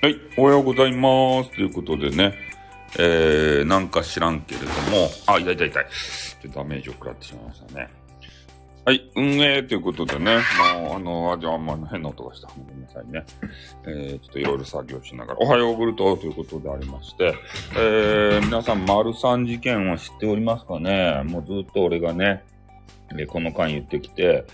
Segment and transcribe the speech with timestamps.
[0.00, 1.50] はい、おはようございます。
[1.50, 2.32] ということでね、
[3.00, 5.86] えー、なんか知らんけれども、あ、痛い痛い痛い。
[6.40, 7.88] ちょっとダメージを食らってしまいましたね。
[8.84, 10.36] はい、運営ということでね、
[10.82, 12.46] もう、あの、あ、じゃあ、あんま変な音がした。
[12.46, 13.24] ごめんなさいね。
[13.88, 17.34] えー、ちょっといろいろ作業しながら、おはようグルトということでありまして、
[17.76, 22.44] えー、皆さん、丸三事件を知っておりますかねもうずっと俺がね、
[23.18, 24.44] えこの間言ってきて、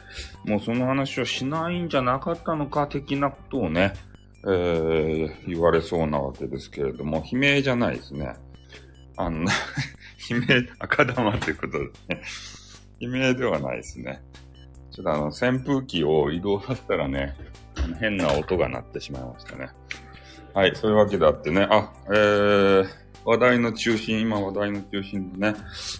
[0.46, 3.92] もうその話をしないんじゃなかったのか、的なことをね、
[4.46, 8.34] えー、言われそうなわけですけれども、悲鳴じゃないですね。
[9.16, 9.40] あの、
[10.30, 12.22] 悲鳴、赤玉ということですね。
[13.00, 14.22] 悲鳴ではないですね。
[14.90, 17.34] ちょっとあの、扇風機を移動させたらね、
[17.76, 19.68] あの変な音が鳴ってしまいましたね。
[20.52, 22.86] はい、そういうわけであってね、あ、えー、
[23.24, 25.56] 話題の中心、今話題の中心でね、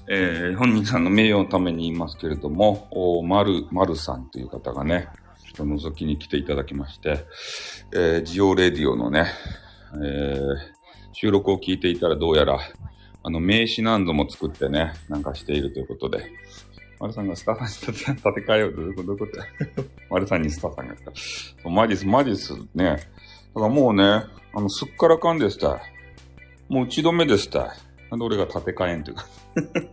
[0.08, 5.08] えー、本人さんの名誉のために言いますけれども、おまる、まるさんという方がね、
[5.54, 7.24] ちょっと覗きに来ていただきまして、
[7.92, 9.26] えー、ジオレディオのね、
[10.02, 10.40] えー、
[11.12, 12.58] 収録を聞いていたらどうやら、
[13.22, 16.30] あの、名刺何度も作ってね、なんかしているということで、
[17.00, 19.06] 丸さんがスターさんに立て替えようと、どういうこと？
[19.06, 19.26] どういう
[19.76, 21.12] こと丸さんにスターさんが来た。
[21.14, 22.84] そうマジっす、マジっすね。
[22.84, 24.26] だからもうね、あ
[24.60, 25.80] の、すっからかんでした。
[26.68, 27.74] もう打ち止めでした。
[28.10, 29.26] なんで俺が立て替えんというか。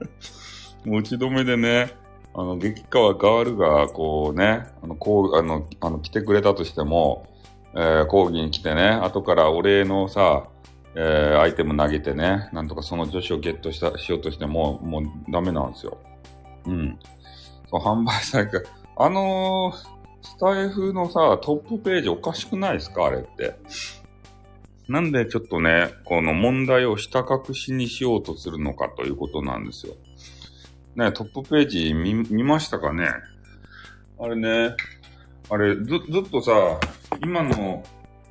[0.86, 1.94] もう打ち止めでね、
[2.34, 7.28] あの、激川ガールが、こうね、あの、こう、あの、あの、来てくれたとしても、
[7.74, 10.48] えー、講義に来てね、後からお礼のさ、
[10.96, 15.98] えー、アイテム投げてね、なんとかその女子をゲットした、しようとしても、もうダメなんですよ。
[16.66, 17.00] うん。
[17.70, 18.58] そう、販売されて、
[18.98, 23.06] あのー、スタイフのさ、トップページおかしくないですか？
[23.06, 23.56] あれって。
[24.88, 29.96] なんでちょっとね、この問題をひた隠しにしようとするのかということなんですよ。
[30.96, 33.08] ね、トップページ見、見ましたかね？
[34.20, 34.76] あれね、
[35.50, 36.52] あれ、ず、ずっとさ、
[37.24, 37.84] 今の、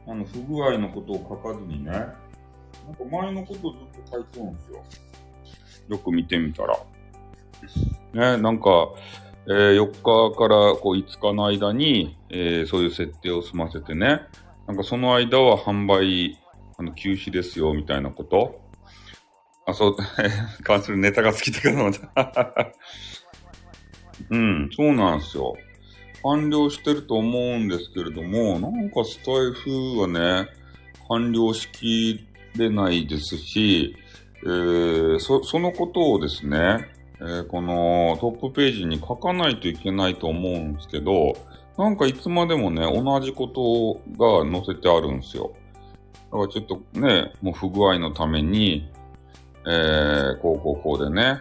[0.07, 2.15] あの、不具合のことを書かずにね、なんか
[3.11, 4.85] 前のことずっと書いてるんですよ。
[5.89, 6.77] よく見てみたら。
[8.13, 8.89] ね、なんか、
[9.47, 14.21] えー4日からこう5日の間に、えーそういう設定を済ませてね、
[14.67, 16.39] なんかその間は販売、
[16.79, 18.61] あの、休止ですよ、みたいなこと。
[19.71, 19.97] あ、そう、
[20.63, 22.73] 関するネタが好きだけど、また。
[24.31, 25.57] うん、そうなんですよ。
[26.23, 30.49] 完了してると思うんですけれども、なんかスタイフはね、
[31.09, 32.27] 完了しき
[32.57, 33.97] れないですし、
[34.43, 36.89] えーそ、そのことをですね、
[37.21, 41.37] えーこのトップページに書かないといけないと思うんですけど、
[41.77, 45.53] なんかいつまでもね、同じことが載せてあるんですよ。
[46.31, 48.91] だからちょっとね、もう不具合のために、
[49.67, 51.41] えー、こうこうこうでね、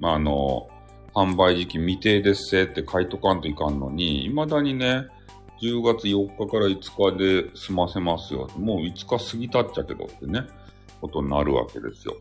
[0.00, 0.68] まあ、あの、
[1.14, 5.06] 販売時期未定ですせって書いとかんといかんのに、未だにね、
[5.62, 8.48] 10月4日から5日で済ませますよ。
[8.58, 10.42] もう5日過ぎたっちゃけどってね、
[11.00, 12.16] ことになるわけですよ。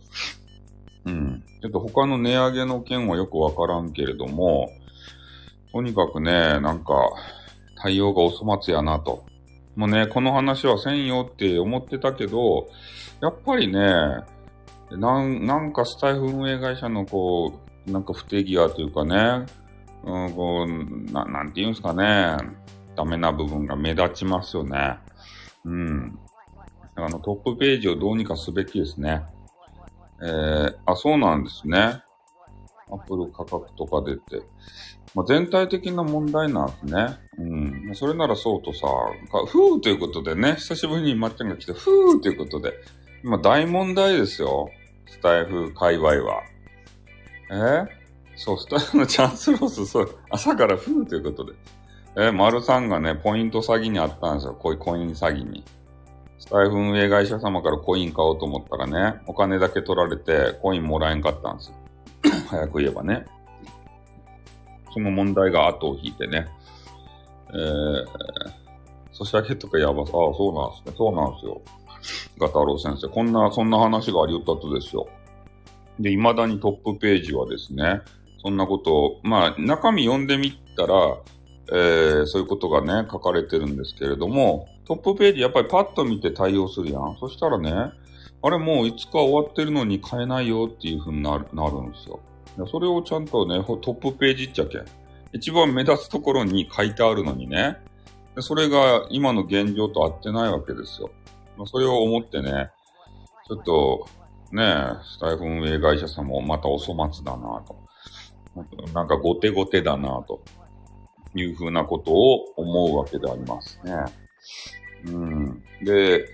[1.05, 1.43] うん。
[1.61, 4.69] ちょっと他の値上げの件はよくわからんけれども、
[5.71, 6.93] とにかくね、なんか、
[7.81, 9.25] 対応がお粗末やなと。
[9.75, 12.69] もうね、この話はせんよって思ってたけど、
[13.21, 13.81] やっぱりね、
[14.91, 17.53] なんなんかスタイフ運営会社のこ
[17.87, 19.45] う、なんか不手際というかね、
[20.03, 22.37] うん、こう、ななんて言うんですかね、
[22.95, 24.97] ダメな部分が目立ちますよね。
[25.65, 26.19] うん。
[26.95, 29.23] あの、トップページをどうにかすべきですね。
[30.21, 32.03] えー、あ、そうなんですね。
[32.91, 34.45] アップル価格とか出て。
[35.15, 37.17] まあ、全体的な問題なんですね。
[37.37, 37.43] う
[37.91, 37.95] ん。
[37.95, 38.87] それならそうとさ、
[39.47, 42.73] ふーということでね、久しぶりにまっちゃんが来て、ふーということで、
[43.23, 44.69] 今大問題ですよ。
[45.07, 46.43] スタイフ界隈は。
[47.49, 47.53] え？
[47.53, 47.87] ー
[48.35, 51.53] そう、スタイフのチャンスロス、そう、朝からふーということで。
[52.15, 54.53] えー、丸さんがね、ポイント詐欺にあったんですよ。
[54.53, 55.63] こういうコイン詐欺に。
[56.37, 61.75] スタイフ運営会社様からコイン買おうと思ったらね、お金だけ取られて、コインもらえんかったんですよ。
[62.49, 63.25] 早く言えばね。
[64.93, 66.47] その問題が後を引いてね。
[67.53, 68.05] えー、
[69.13, 70.93] ソシャゲとかやばさ、ああ、そうなんですね。
[70.97, 71.61] そうなんですよ。
[72.37, 73.09] ガタロウ先生。
[73.09, 75.07] こんな、そんな話がありよったとですよ。
[75.99, 78.01] で、未だにトップページはですね、
[78.41, 81.17] そんなことを、まあ、中身読んでみたら、
[81.71, 87.15] えー、そういうことがね、書かれてるんですけれども、トップページやっぱりパッと見て対応するやん。
[87.19, 87.91] そしたらね、
[88.41, 92.19] あれもういつか終わってるのに買えないよっていう風になるなるんですよ。
[92.67, 94.85] それをちゃんとね、トップページっちゃけん。
[95.31, 97.77] 一番目立つところに書いてあるのにね。
[98.39, 101.09] それが今の現状と合ってないわけですよ。
[101.57, 102.71] まあそれを思ってね、
[103.47, 104.07] ちょっと、
[104.51, 104.63] ね、
[105.03, 107.83] スタイフ運営会社さんもまたお粗末だなと。
[108.93, 110.43] なんか後手後手だなと
[111.35, 113.93] いうふうなことを思うわけでありますね。
[115.07, 115.63] うん。
[115.81, 116.27] で、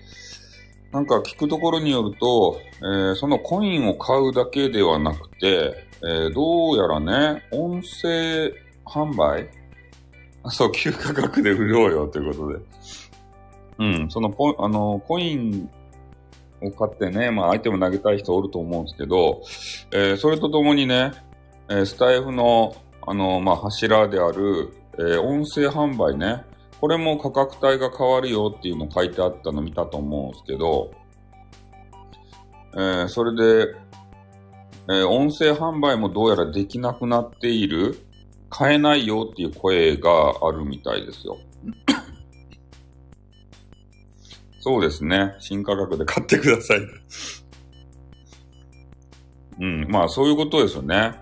[0.92, 8.54] なんか聞くところによると、えー、そのコインを買うだけではなくて、えー、どうやらね、音声
[8.86, 9.50] 販売？
[10.50, 12.60] そう、旧価格で売ろうよということで。
[13.80, 15.70] うん、そのポ、あの、コイン
[16.62, 19.42] を買ってね、まあ、アイテム投げたい人おると思うんですけど、
[19.92, 21.14] えー、それとともにね、
[21.70, 22.76] えスタイフの、
[23.08, 26.44] あの、まあ、柱である、え音声販売ね、
[26.81, 30.92] これも価格帯が変わるよっていうの書いてあったの見たと思うんですけど、
[32.74, 33.75] えー、それで、
[34.90, 37.98] えー、音声販売もどうやらできなくなっている、
[38.50, 41.38] 買えないよっていう声があるみたいですよ。
[44.69, 45.33] そうですね。
[45.39, 46.80] 新価格で買ってください。
[49.60, 49.88] うん。
[49.89, 51.16] まあ、そういうことですよね。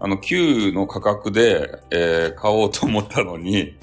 [0.00, 3.76] あの、旧の価格で、えー、買おうと思ったのに、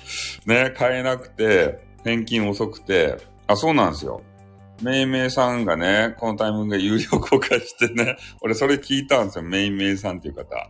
[0.46, 3.16] ね、買えなくて、返金遅くて、
[3.48, 4.22] あ、そうなんですよ。
[4.82, 9.46] めいめいさんがね、このタイミングで有料公開してね、俺それ聞いたんですよ。
[9.46, 10.70] めいめいさんっていう方。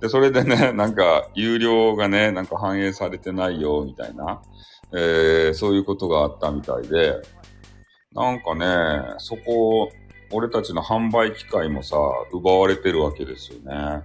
[0.00, 4.40] で、それでね、 なんか、有料がね、なんか反映されてないよ、みたいな、
[4.92, 7.20] えー、そういうことがあったみたいで、
[8.12, 9.90] なんかね、そこ、
[10.32, 11.96] 俺たちの販売機会もさ、
[12.32, 14.02] 奪われてるわけですよね。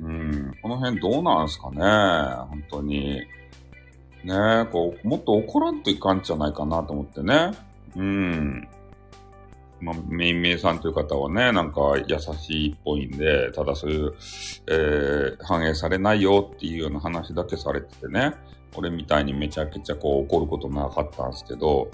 [0.00, 1.78] うん、この辺どうなんすかね
[2.48, 3.22] 本当に。
[4.24, 7.52] ねこう、もっと怒らんといかんじゃないかなと思ってね。
[7.96, 8.68] うん。
[9.82, 14.14] まあ、めいめいさんという方はね、なんか優しいっぽいんで、ただそういう、
[14.68, 18.32] えー、反映されないよっていうような話だけされててね、
[18.76, 21.90] 俺みたいにめちゃくちゃこう怒ることなかったんですけど、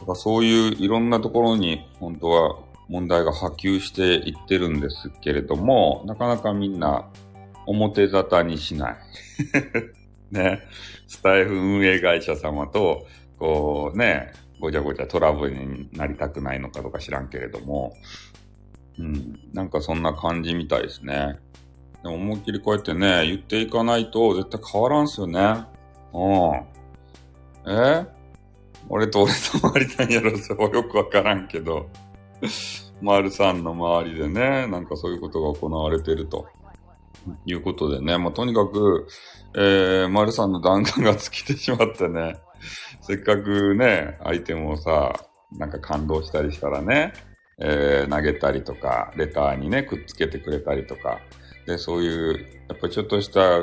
[0.00, 2.58] だかそういういろんなところに本当は
[2.88, 7.10] 問題が波及していってるんですけれども、なかなかみんな
[7.66, 8.96] 表沙汰にしない。
[10.32, 10.62] ね。
[11.06, 13.06] スタイフ運営会社様と、
[13.38, 17.94] こうね、ごちゃごちゃトラブルになりたくないのかとか知らんけれども、
[18.98, 21.38] うん、なんかそんな感じみたいですね。
[22.02, 25.64] でも思いっきりこうやってね、言っていかないと絶対変わらんすよね。
[26.12, 26.18] う
[27.68, 27.72] ん。
[27.72, 28.06] え？
[28.88, 31.88] 俺と俺と回りたいんやろ、それよくわからんけど。
[33.00, 36.46] 丸さんの周りでね、なんかそういうことが行われてると。
[37.46, 39.08] いうことでね、まあ、とにかく、
[39.56, 42.36] えー、丸さんの弾丸が尽きてしまってね、
[43.06, 45.12] せっかくね、アイテムをさ、
[45.52, 47.12] なんか感動したりしたらね、
[47.58, 51.20] えー、投げたりとか、レターにね、くっつけてくれたりとか、
[51.66, 53.62] で、そういう、やっぱちょっとした、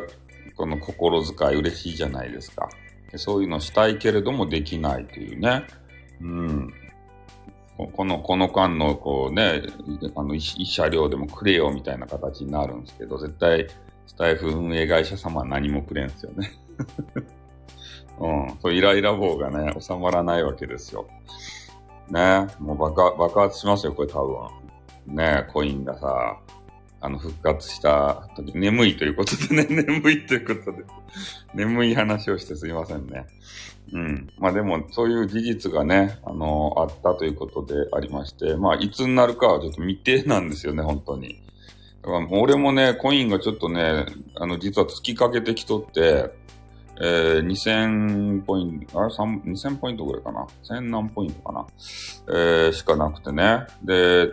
[0.55, 2.69] この心遣い嬉しいじゃないですか。
[3.15, 5.65] そういうのしたいけれどもできないというね。
[6.21, 6.73] うん。
[7.93, 9.63] この、この間の、こうね、
[10.15, 13.67] あの、一車両でもくれよみたいな形になるんですけど、絶対、
[14.05, 16.51] スタイフ運営会社様は何もくれんすよね。
[18.21, 18.57] うん。
[18.61, 21.07] そう、イライラ棒がね、収まらないわけですよ。
[22.09, 22.47] ね。
[22.59, 24.21] もう爆爆発しますよ、これ多
[25.07, 25.15] 分。
[25.15, 26.37] ね、コインがさ、
[27.03, 30.83] あの、復活した時、眠いということでね、 眠いということで、
[31.55, 33.25] 眠い話をしてすいませんね。
[33.91, 34.29] うん。
[34.37, 41.41] まあでも、そういう事実がね、あの、あったということでありまして、まあ、いつになるかはちょっと未定なんですよね、本当に。
[42.03, 46.31] だから俺もね、コインがちょっとね、あの、実は突きかけてきとって、
[47.03, 51.65] えー、2000ポイント、あれ ?2000 ポイントぐらいかな ?1000 何ポイントかな
[52.27, 53.65] えー、しかなくてね。
[53.83, 54.27] で、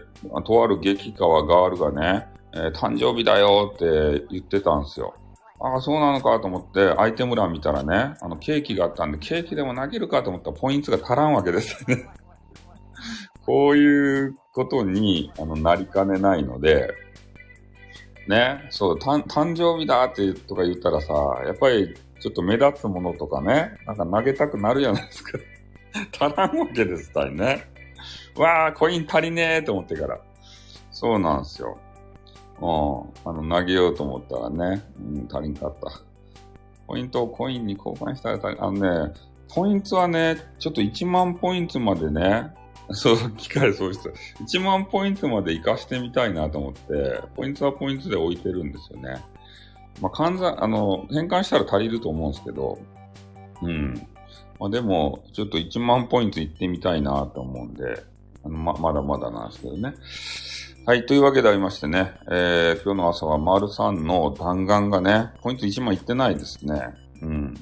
[0.44, 5.14] とある激川ガールがね、えー、誕生日だよって言ってたんですよ。
[5.60, 12.06] ああ、そうなのかと思って、アイテム欄見たらね、あの、ケーキがあったんで、ケーキでも投げるかと思ったらポイントが足らんわけですね。
[13.46, 16.92] こういうことに、あの、なりかねないので、
[18.28, 21.14] ね、そう、誕生日だってとか言ったらさ、
[21.46, 25.38] やっぱりちょっと目立つものとかね、なんか投げたくなるじゃないですか。
[26.20, 27.64] 足らんわけです、たいね。
[28.36, 30.20] わあ、コイン足りねえと思ってから。
[30.90, 31.78] そうなんですよ。
[32.60, 33.30] うん。
[33.30, 36.02] あの、投げようと思ったらね、うん、足りんかった。
[36.86, 39.14] ポイントをコインに交換したら足り、あのね、
[39.54, 42.52] ポイントはね、ちょっと1万ポイントまでね、
[42.90, 44.10] そう、機械そうした。
[44.42, 49.22] 1万ポイントまで活かしてみたいなと思って、ポイントはポイントで置いてるんですよね。
[50.00, 52.78] まあ、換算、あの、変換したら足りると思うんですけど、
[53.62, 53.94] うん。
[54.58, 58.04] まあ、でも、ちょっと1万ポイント行ってみたいなと思うんで、
[58.44, 59.94] あのま、まだまだなんですけどね。
[60.86, 61.04] はい。
[61.06, 66.94] というわけでありましてね、えー、今日の朝は丸3の弾丸がね、ポイント1万いってないですね。
[67.20, 67.54] うん。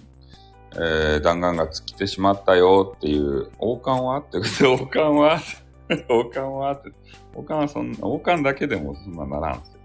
[0.75, 4.19] えー、弾丸が尽きてしまったよっていう、王冠は？
[4.19, 5.41] ってことで、 王冠は？
[6.09, 6.73] 王冠は？
[6.73, 6.93] って、
[7.35, 9.81] 王冠はそんな、王冠だけでもそんなならんすよ。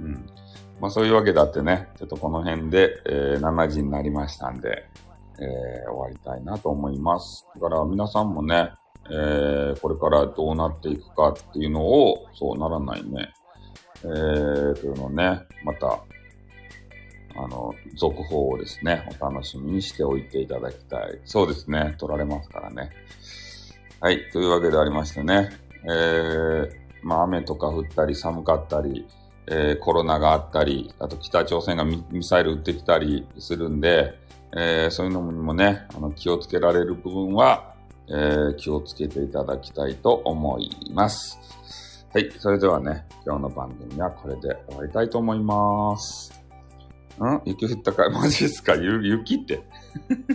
[0.00, 0.26] ん。
[0.80, 4.86] まあそういうわけだってね、ちょっとこの辺で、えー、7時になりましたんで、
[5.40, 7.46] えー、終わりたいなと思います。
[7.54, 8.70] だから皆さんもね、
[9.10, 13.32] えー、これからどうなっていくかっていうのを、そうならないね。
[14.04, 16.00] えー、というのをね、また、
[17.36, 21.20] あの、続報をですね、お楽しみにしておいていただきたい。
[21.24, 22.90] そうですね、取られますからね。
[24.00, 25.50] はい、というわけでありましてね、
[25.84, 26.70] えー、
[27.02, 29.06] まあ雨とか降ったり寒かったり、
[29.50, 34.18] えー、コロナがあったり、あと北朝鮮がミサイル撃ってきたりするんで、
[34.56, 37.74] えー、そういうのにもね、あの気をつけられる部分は、
[38.08, 41.38] えー、気をつけていただきたいと思います。
[42.14, 42.30] はい。
[42.38, 46.32] それではね、今日の番組はこれで終わりたいと思います。
[47.20, 47.40] ん？
[47.44, 48.10] 雪降ったかい？
[48.12, 48.74] マジですか？
[48.76, 49.62] 雪って。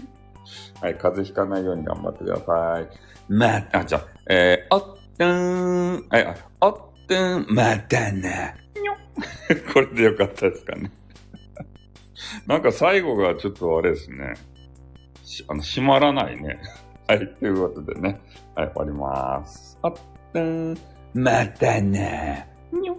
[0.82, 0.96] はい。
[0.96, 2.88] 風邪ひかないように頑張ってください。
[3.30, 4.82] まあ、じゃあ、えー、おっ
[5.18, 6.08] とーん。
[6.10, 6.74] はい、おっ
[7.08, 7.56] とーん。
[7.56, 8.63] またな。
[9.74, 10.92] これでよかったですかね。
[12.48, 14.34] なんか最後がちょっとあれですね。
[15.48, 16.60] あの、閉まらないね。
[17.08, 18.22] はい、ということでね。
[18.56, 19.78] はい、終わりまーす。
[19.82, 19.94] あっ、
[20.40, 20.78] ん、
[21.14, 22.80] またねー。
[22.80, 22.98] にょ